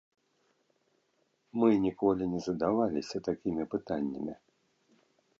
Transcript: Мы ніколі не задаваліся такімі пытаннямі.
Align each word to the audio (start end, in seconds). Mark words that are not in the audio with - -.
Мы 1.63 1.67
ніколі 1.85 2.23
не 2.31 2.39
задаваліся 2.47 3.17
такімі 3.27 3.63
пытаннямі. 3.75 4.33